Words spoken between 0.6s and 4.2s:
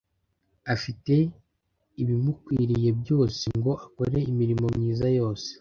afite ibimukwiriye byose, ngo akore